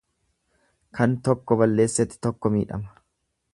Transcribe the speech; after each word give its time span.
Kan 0.99 1.13
tokko 1.27 1.59
balleessetti 1.61 2.19
tokko 2.29 2.53
miidhama. 2.57 2.99